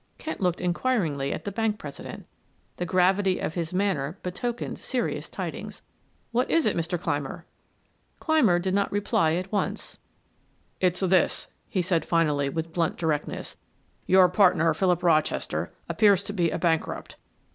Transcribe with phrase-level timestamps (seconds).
[0.17, 2.25] Kent looked inquiringly at the bank president,
[2.77, 5.83] the gravity of his manner betokened serious tidings.
[6.31, 6.99] "What is it, Mr.
[6.99, 7.45] Clymer?"
[8.19, 9.99] Clymer did not reply at once.
[10.79, 13.57] "It's this," he said finally, with blunt directness.
[14.07, 17.17] "Your partner, Philip Rochester, appears to be a bankrupt.